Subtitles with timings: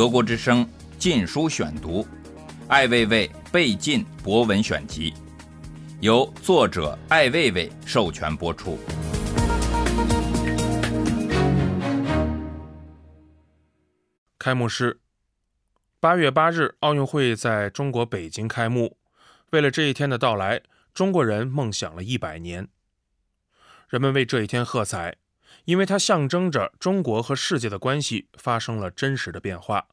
[0.00, 0.64] 德国之声
[0.98, 2.02] 《禁书选读》，
[2.68, 5.12] 艾未未被禁博文选集，
[6.00, 8.78] 由作者艾未未授权播出。
[14.38, 15.00] 开幕式，
[16.00, 18.96] 八月八日，奥运会在中国北京开幕。
[19.50, 20.62] 为了这一天的到来，
[20.94, 22.66] 中国人梦想了一百年。
[23.90, 25.16] 人们为这一天喝彩。
[25.64, 29.86] 因为它象征着中国和世界的关系发生了真实的变化，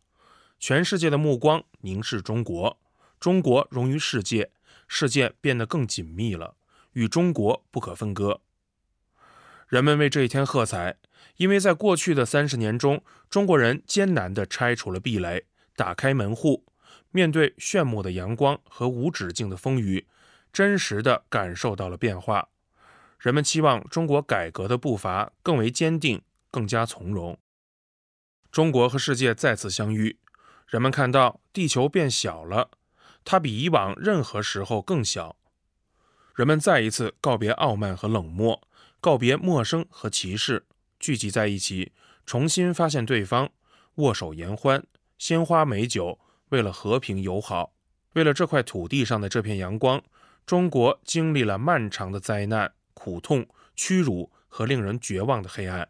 [0.60, 2.80] 全世界的目光凝视中国，
[3.20, 4.52] 中国融于世界，
[4.88, 6.56] 世界变得更紧密了，
[6.94, 8.42] 与中国不可分割。
[9.68, 10.98] 人们为这一天喝彩，
[11.36, 16.66] 因为在过去的三十年中，中国人艰难地拆除了壁垒，打开门户，
[17.12, 20.08] 面对炫目的阳光和无止境的风雨，
[20.54, 22.48] 真实地感受到了变化。
[23.20, 26.22] 人们期望中国改革的步伐更为坚定，
[26.52, 27.38] 更加从容。
[28.52, 30.20] 中国和世界再次相遇，
[30.68, 32.70] 人们看到地球变小了，
[33.26, 35.36] 它比以往任何时候更小。
[36.36, 38.68] 人们再一次告别傲慢和冷漠，
[39.02, 40.66] 告别陌生和歧视，
[41.00, 41.92] 聚集在一起，
[42.26, 43.50] 重新发现对方，
[43.96, 44.86] 握手言欢，
[45.18, 46.20] 鲜花美酒，
[46.50, 47.74] 为了和平友好，
[48.14, 50.02] 为了这块土地上的这片阳光。
[50.46, 52.74] 中国经历了漫长的灾难。
[53.08, 55.88] 苦痛、屈辱和令人绝望的黑暗，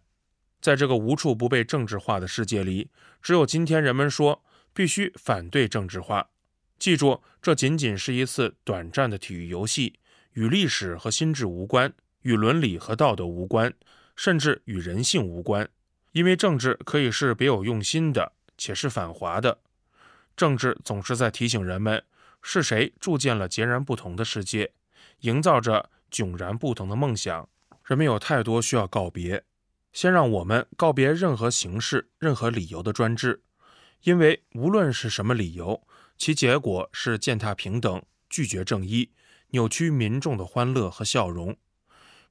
[0.62, 2.92] 在这个无处不被政治化的世界里，
[3.24, 6.30] 只有今天人们说必须反对政治化。
[6.78, 10.00] 记住，这仅仅是一次短暂的体育游戏，
[10.34, 13.74] 与历史和心智无关，与伦理和道德无关，
[14.16, 15.68] 甚至与人性无关。
[16.12, 19.58] 因为政治可以是别有用心的，且是反华的。
[20.36, 22.04] 政治总是在提醒人们，
[22.44, 24.74] 是谁铸建了截然不同的世界，
[25.22, 25.90] 营造着。
[26.12, 27.50] 迥然不同的梦想，
[27.86, 29.44] 人们有太多需要告别。
[29.94, 33.42] 先让我们告别任何形式、任何理由的专制，
[34.04, 39.12] 因为无论是什么理由，其结果是践踏平等、拒绝正义、
[39.50, 41.58] 扭曲民众的欢乐和笑容。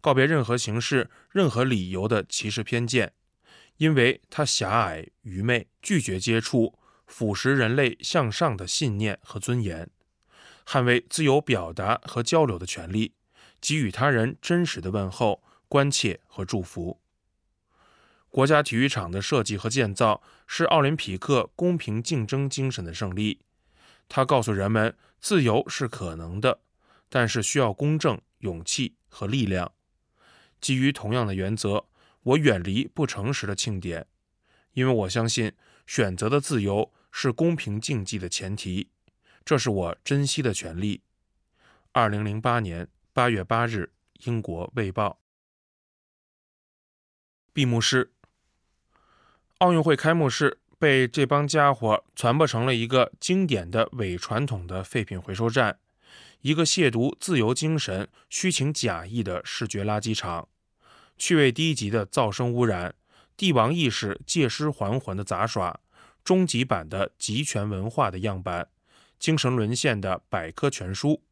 [0.00, 3.14] 告别任何形式、任何理由的歧视偏见，
[3.78, 9.90] 因为它狭隘、愚昧，拒绝接触，腐蚀人类向上的信念和尊严，
[10.64, 13.14] 捍卫自由表达和交流的权利。
[13.60, 17.00] 给予他人真实的问候、关切和祝福。
[18.28, 23.40] 国家体育场的设计和建造是奥林匹克公平竞争精神的胜利。
[24.08, 26.60] 它告诉人们，自由是可能的，
[27.08, 29.72] 但是需要公正、勇气和力量。
[30.60, 31.86] 基于同样的原则，
[32.22, 34.06] 我远离不诚实的庆典，
[34.72, 35.52] 因为我相信
[35.86, 38.90] 选择的自由是公平竞技的前提。
[39.44, 41.02] 这是我珍惜的权利。
[41.92, 42.88] 二零零八年。
[43.16, 43.94] 八月八日，
[44.26, 45.08] 英国《卫报》
[47.54, 48.12] 闭幕式，
[49.56, 55.78] 奥运会开幕式被这帮家伙传播成了一个经典的伪传统的废品回收站，
[56.42, 60.50] 一个亵渎自由精神、虚情假意的视觉垃圾场，
[61.16, 62.94] 趣味低级的噪声污染，
[63.34, 65.80] 帝王意识借尸还魂的杂耍，
[66.22, 68.68] 终极版的集权文化的样板，
[69.18, 71.22] 精神沦陷的百科全书。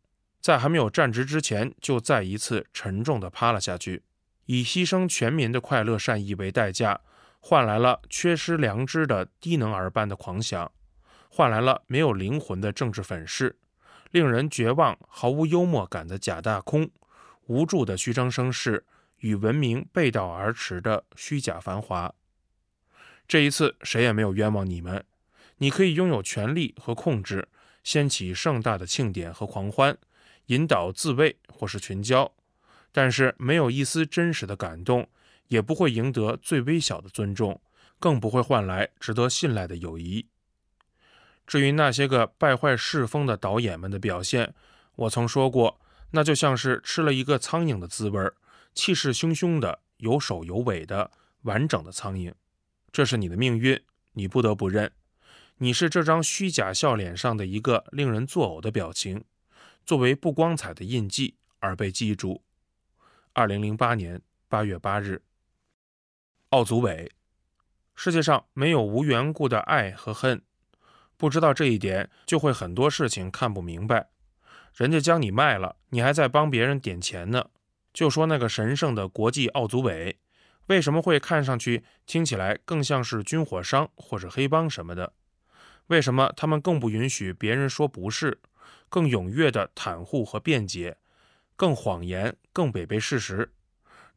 [0.44, 4.02] 在还没有站直之前，就再一次沉重地趴了下去，
[4.44, 7.00] 以牺牲全民的快乐善意为代价，
[7.40, 10.70] 换来了缺失良知的低能儿般的狂想，
[11.30, 13.56] 换来了没有灵魂的政治粉饰，
[14.10, 16.90] 令人绝望、毫无幽默感的假大空，
[17.46, 18.84] 无助的虚张声势，
[19.20, 22.14] 与文明背道而驰的虚假繁华。
[23.26, 25.06] 这一次，谁也没有冤枉你们，
[25.56, 27.48] 你可以拥有权力和控制，
[27.82, 29.96] 掀起盛大的庆典和狂欢。
[30.46, 32.32] 引导自卫或是群交，
[32.92, 35.08] 但是没有一丝真实的感动，
[35.48, 37.60] 也不会赢得最微小的尊重，
[37.98, 40.26] 更不会换来值得信赖的友谊。
[41.46, 44.54] 至于那些个败坏世风的导演们的表现，
[44.96, 45.80] 我曾说过，
[46.12, 48.34] 那就像是吃了一个苍蝇的滋味儿，
[48.74, 51.10] 气势汹汹的、有首有尾的、
[51.42, 52.32] 完整的苍蝇。
[52.92, 54.92] 这是你的命运，你不得不认，
[55.58, 59.24] 你是这张虚假笑脸上的一个令人作呕的表情。
[59.84, 62.42] 作为不光彩的印记而被记住。
[63.32, 65.22] 二零零八年八月八日，
[66.50, 67.10] 奥组委，
[67.94, 70.42] 世界上没有无缘故的爱和恨。
[71.16, 74.08] 不知道这一点，就会很多事情看不明白。
[74.74, 77.50] 人家将你卖了，你还在帮别人点钱呢。
[77.92, 80.18] 就说那个神圣的国际奥组委，
[80.66, 85.12] 为什么会看上去、听起来更像是军火商或者黑帮什么的？
[85.88, 88.40] 为什么他们更不允许别人说不是？
[88.94, 90.96] 更踊跃的袒护和辩解，
[91.56, 93.52] 更谎言，更违背事实，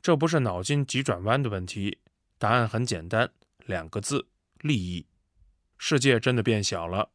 [0.04, 1.98] 这不是脑筋急转弯的问题。
[2.38, 3.32] 答案很简单，
[3.66, 4.28] 两个字：
[4.60, 5.08] 利益。
[5.80, 7.10] 世界真的变小了。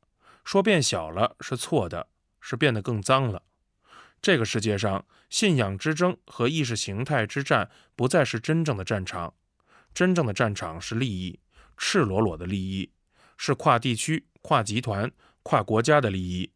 [0.44, 2.08] 说变小了是错的，
[2.40, 3.44] 是变得更脏了。
[4.20, 9.34] 这个世界上，信仰之争和意识形态之战不再是真正的战场，
[9.94, 11.38] 真正的战场是利益，
[11.76, 12.90] 赤裸裸的利益，
[13.36, 15.12] 是跨地区、跨集团、
[15.44, 16.50] 跨国家的利益，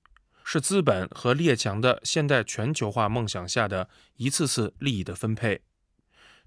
[0.48, 5.60] 是资本和列强的现代全球化梦想下的一次次利益的分配。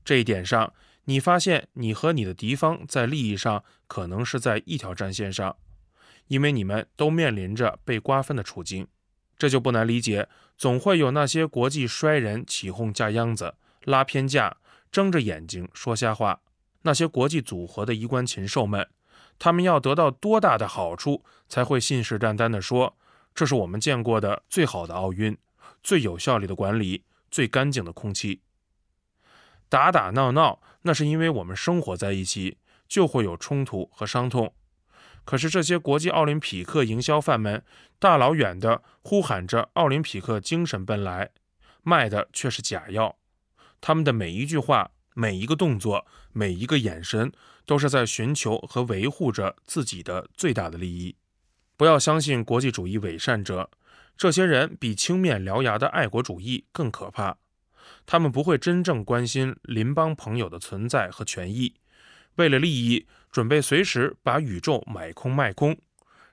[0.06, 0.74] 这一点上，
[1.04, 5.58] 你发现你和你的敌方在利益上可能是在一条战线上。
[6.28, 8.88] 因为你们都面临着被瓜分的处境，
[9.38, 10.30] 这就不难理解。
[10.58, 14.56] 总会有那些国际衰人起哄架秧子、拉偏架、
[14.90, 16.40] 睁着眼睛说瞎话。
[16.84, 18.88] 那些国际组合的衣冠禽兽们，
[19.38, 22.96] 他们要得到多大的好处，才会信誓旦旦地说
[23.40, 25.38] ：“这是我们见过的最好的奥运，
[25.82, 28.42] 最有效率的管理，最干净的空气。”
[29.70, 32.58] 打打闹闹，那是因为我们生活在一起，
[32.90, 34.54] 就会有冲突和伤痛。
[35.24, 37.64] 可是这些国际奥林匹克营销贩们
[37.98, 41.30] 大老远的呼喊着奥林匹克精神奔来，
[41.82, 43.16] 卖的却是假药。
[43.80, 47.32] 他们的每一句话、每一个动作、每一个眼神，
[47.66, 51.16] 都是在寻求和维护着自己的最大的利益。
[51.80, 53.72] 不要相信国际主义伪善者，
[54.18, 57.38] 这些人比青面獠牙的爱国主义更可怕。
[58.06, 61.76] 他们不会真正关心邻邦朋友的存在和权益。
[62.36, 65.78] 为了利益，准备随时把宇宙买空卖空，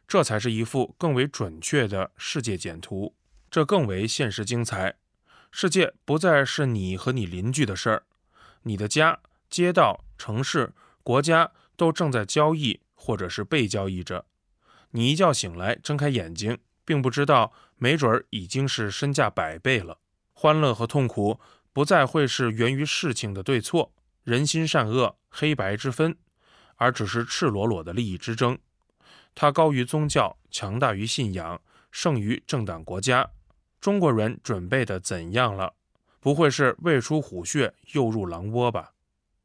[0.09, 3.15] 这才是一幅更为准确的世界简图。
[3.49, 4.97] 这更为现实精彩。
[5.53, 8.03] 世界不再是你和你邻居的事儿，
[8.63, 10.73] 你的家、街道、城市、
[11.05, 14.27] 国家都正在交易，或者是被交易着。
[14.91, 19.99] 你一觉醒来，睁开眼睛，并不知道，没准儿已经是身价百倍了。
[20.33, 21.41] 欢乐和痛苦
[21.73, 23.93] 不再会是源于事情的对错。
[24.25, 26.17] 人心善恶、黑白之分，
[26.77, 28.59] 而只是赤裸裸的利益之争。
[29.35, 31.61] 它高于宗教，强大于信仰，
[31.93, 33.31] 胜于政党国家。
[33.81, 35.75] 中国人准备的怎样了？
[36.19, 38.95] 不会是未出虎穴，又入狼窝吧？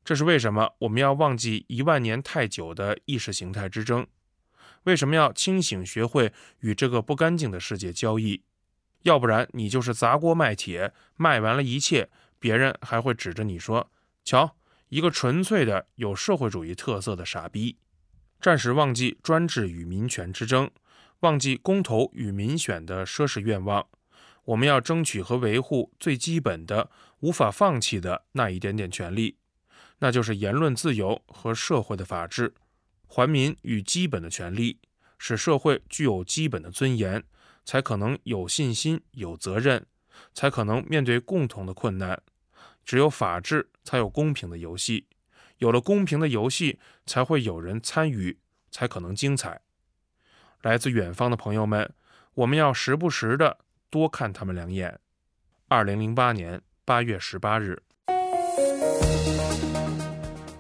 [0.03, 0.73] 这是为什么？
[0.79, 4.07] 我们要忘记一万年太久的意识形态之争？
[4.83, 8.43] 为什么要清醒，学会与这个不干净的世界交易？
[9.03, 13.91] 要不然，你就是砸锅卖铁，卖完了一切，别人还会指着你说
[14.23, 14.55] ：“瞧。”
[14.91, 17.77] 一个纯粹的有社会主义特色的傻逼，
[18.41, 20.69] 暂时忘记专制与民权之争，
[21.21, 23.87] 忘记公投与民选的奢侈愿望。
[24.43, 26.89] 我们要争取和维护最基本的、
[27.21, 29.37] 无法放弃的那一点点权利，
[29.99, 32.53] 那就是言论自由和社会的法治，
[33.13, 34.79] 还民与基本的权利，
[35.17, 37.21] 使社会具有基本的尊严，
[37.65, 39.85] 才可能有信心、有责任，
[40.33, 42.21] 才可能面对共同的困难。
[42.85, 45.07] 只有法治，才有公平的游戏；
[45.57, 48.39] 有了公平的游戏，才会有人参与，
[48.71, 49.59] 才可能精彩。
[50.61, 51.93] 来自远方的朋友们，
[52.35, 53.57] 我们要时不时的
[53.89, 54.97] 多看他们两眼。
[55.67, 57.83] 二零零八年八月十八日，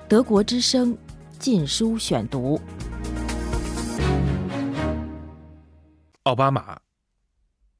[0.09, 0.93] 德国之声
[1.41, 2.61] 《禁书选读》。
[6.21, 6.79] 奥巴马。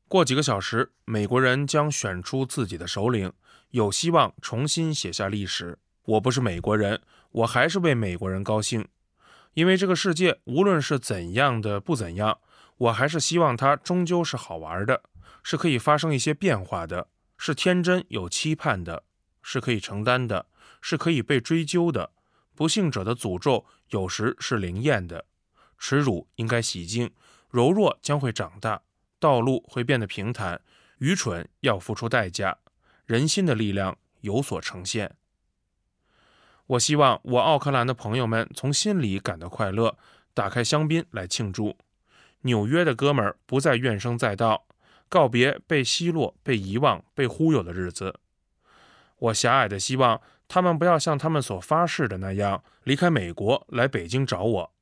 [0.07, 3.31] 过几个小时，美国人将选出自己的首领。
[3.69, 5.77] 有希望重新写下历史。
[6.05, 6.99] 我不是美国人，
[7.29, 8.87] 我还是为美国人高兴，
[9.53, 12.39] 因为这个世界无论是怎样的不怎样，
[12.77, 15.03] 我还是希望它终究是好玩的，
[15.43, 19.03] 是可以发生一些变化的，是天真有期盼的，
[19.43, 20.47] 是可以承担的，
[20.81, 22.09] 是可以被追究的。
[22.61, 25.25] 不幸者的诅咒有时是灵验的，
[25.79, 27.09] 耻辱应该洗净，
[27.49, 28.83] 柔弱将会长大，
[29.17, 30.61] 道路会变得平坦，
[30.99, 32.59] 愚蠢要付出代价。
[33.07, 35.15] 人心的力量有所呈现。
[36.67, 39.97] 我希望我奥克兰的朋友们从心里感到快乐，
[40.35, 41.75] 打开香槟来庆祝。
[42.41, 44.67] 纽约的哥们儿不再怨声载道，
[45.09, 48.19] 告别被奚落、被遗忘、被忽悠的日子。
[49.17, 50.21] 我狭隘的希望
[50.53, 54.73] 他们不要像他们所发誓的那样离开美国来北京找我。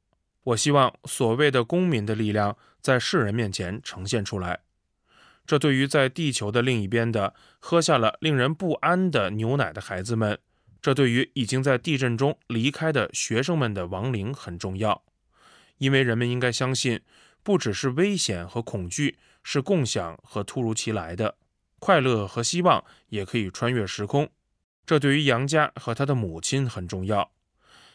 [0.46, 4.62] 我希望所谓的公民的力量在世人面前呈现出来。
[5.46, 10.40] 这对于在地球的另一边的喝下了令人不安的牛奶的孩子们，
[10.82, 15.04] 这对于已经在地震中离开的学生们的亡灵很重要，
[15.78, 17.00] 因为人们应该相信，
[17.44, 21.36] 不只是危险和恐惧是共享和突如其来的，
[21.78, 24.28] 快乐和希望也可以穿越时空。
[24.86, 27.32] 这对于杨家和他的母亲很重要，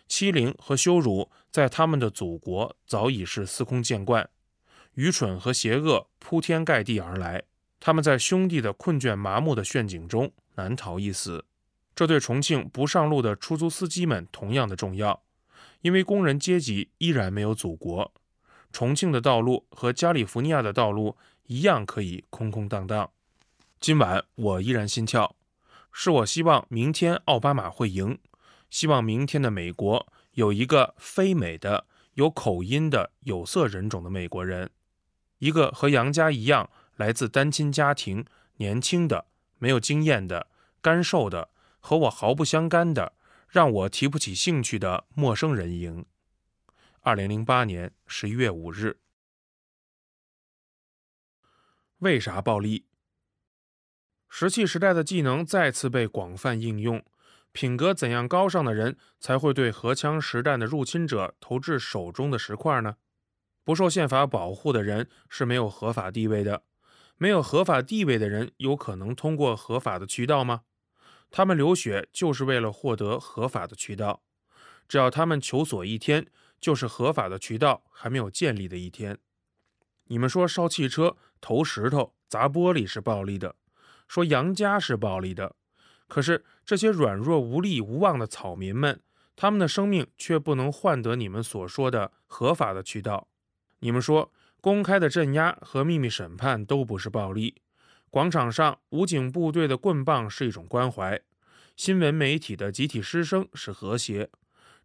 [0.07, 4.29] 欺凌和羞辱在他们的祖国早已是司空见惯。
[4.95, 7.43] 愚蠢和邪恶铺天盖地而来，
[7.81, 11.45] 他们在兄弟的困倦麻木的陷阱中难逃一死。
[11.97, 15.23] 这对重庆不上路的出租司机们同样的重要，
[15.81, 18.13] 因为工人阶级依然没有祖国。
[18.73, 23.11] 重庆的道路和加利福尼亚的道路一样可以空空荡荡。
[23.81, 25.37] 今晚我依然心跳，
[25.97, 28.19] 是我希望明天奥巴马会赢，
[28.69, 34.71] 希望明天的美国有一个非美的、有口音的有色人种的美国人，
[35.39, 39.27] 一个和杨家一样来自单亲家庭、年轻的、
[39.59, 40.49] 没有经验的、
[40.83, 43.13] 干瘦的、和我毫不相干的、
[43.49, 46.05] 让我提不起兴趣的陌生人赢。
[47.03, 48.99] 二零零八年十一月五日，
[51.99, 52.85] 为啥暴力？
[54.37, 57.01] 石器时代的技能再次被广泛应用，
[57.53, 62.97] 品格怎样高尚的人才会对荷枪实弹的入侵者投掷手中的石块呢？
[63.63, 66.65] 不受宪法保护的人是没有合法地位的，
[67.17, 70.63] 没有合法地位的人有可能通过合法的渠道吗？
[71.31, 74.25] 他们流血就是为了获得合法的渠道，
[74.89, 76.27] 只要他们求索一天，
[76.61, 79.17] 就是合法的渠道还没有建立的一天。
[80.07, 83.55] 你们说烧汽车、投石头、砸玻璃是暴力的？
[84.15, 85.57] 说杨家是暴力的，
[86.07, 89.01] 可是这些软弱无力无望的草民们，
[89.35, 93.27] 他们的生命却不能换得你们所说的合法的渠道。
[93.81, 97.61] 你们说公开的镇压和秘密审判都不是暴力，
[98.09, 101.21] 广场上武警部队的棍棒是一种关怀，
[101.75, 104.31] 新闻媒体的集体失声是和谐，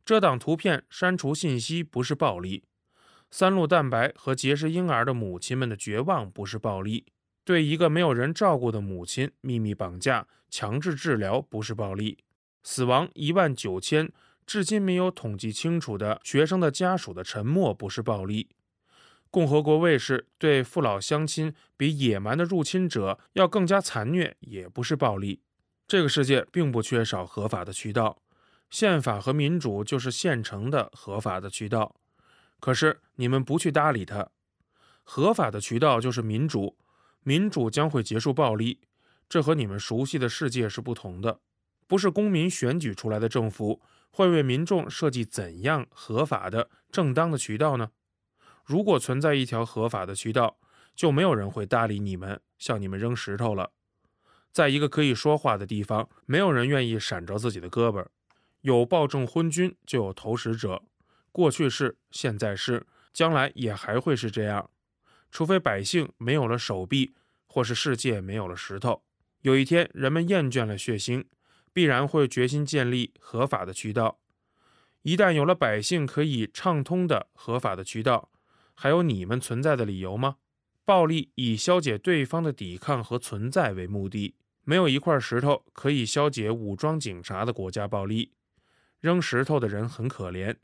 [0.03, 2.63] 遮挡图片、删除信息不是暴力，
[3.29, 7.05] 三鹿蛋白和节食婴儿的母亲们的绝望不是暴力。
[7.49, 12.15] 对一个没有人照顾的母亲秘密绑架、强制治疗不是暴力；
[12.61, 14.11] 死亡一万九千，
[14.45, 18.49] 至今没有统计清楚的学生的家属的沉默不是暴力；
[19.31, 25.41] 共和国卫士对父老乡亲比野蛮的入侵者要更加残虐也不是暴力。
[25.87, 28.21] 这个世界并不缺少合法的渠道，
[28.69, 31.95] 宪法和民主就是现成的合法的渠道。
[32.59, 34.29] 可是你们不去搭理它，
[35.03, 36.77] 合法的渠道就是民主。
[37.23, 38.79] 民主将会结束暴力，
[39.27, 41.39] 这和你们熟悉的世界是不同的。
[41.87, 47.91] 不是公民选举出来的政府会为民众设计怎样合法的、正当的渠道呢？
[48.63, 50.57] 如果存在一条合法的渠道，
[50.95, 53.71] 就没有人会搭理你们，向你们扔石头了。
[54.51, 58.05] 在一个可以说话的地方，没有人愿意闪着自己的胳膊。
[58.61, 60.83] 有暴政昏君，就有投石者。
[61.31, 64.69] 过去是，现在是，将来也还会是这样。
[65.31, 67.13] 除非百姓没有了手臂，
[67.47, 69.03] 或是世界没有了石头，
[69.41, 71.25] 有一天人们厌倦了血腥，
[71.71, 74.19] 必然会决心建立合法的渠道。
[75.03, 78.29] 一旦有了百姓可以畅通的合法的渠道，
[78.73, 80.37] 还有你们存在的理由吗？
[80.83, 88.33] 暴力以消解对方的抵抗和存在为目的，没有一块石头可以消解武装警察的国家暴力。
[88.99, 90.55] 扔石头的人很可怜。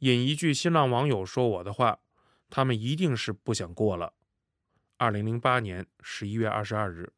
[0.00, 2.00] 引一句新浪网友说我的话。
[2.50, 4.12] 他们一定是不想过了。
[4.96, 7.12] 二零零八年十一月二十二日，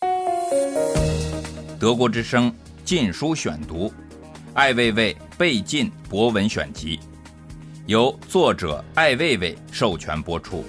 [1.78, 2.52] 《德国之声》
[2.84, 3.88] 禁书选读，
[4.54, 6.98] 《艾未未被禁博文选集》，
[7.86, 10.64] 由作者艾未未授权播出。